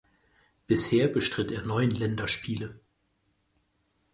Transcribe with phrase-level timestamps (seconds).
[0.65, 2.73] Bisher bestritt er neun Länderspiele.